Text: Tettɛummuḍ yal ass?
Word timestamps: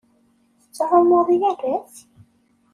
Tettɛummuḍ 0.61 1.27
yal 1.39 1.61
ass? 1.75 1.95